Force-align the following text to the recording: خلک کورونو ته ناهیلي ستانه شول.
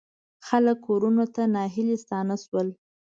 خلک 0.47 0.77
کورونو 0.87 1.23
ته 1.35 1.41
ناهیلي 1.55 1.95
ستانه 2.03 2.35
شول. 2.43 2.67